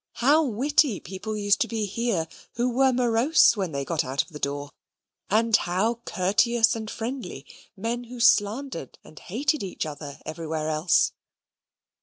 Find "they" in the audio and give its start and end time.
3.71-3.85